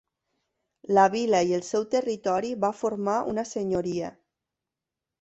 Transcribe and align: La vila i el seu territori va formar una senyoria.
La 0.97 1.03
vila 1.15 1.41
i 1.51 1.53
el 1.59 1.61
seu 1.69 1.87
territori 1.97 2.57
va 2.65 2.75
formar 2.81 3.21
una 3.35 3.47
senyoria. 3.55 4.15